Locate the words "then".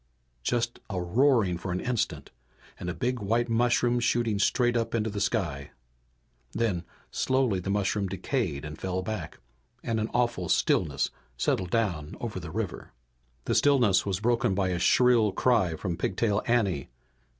6.53-6.85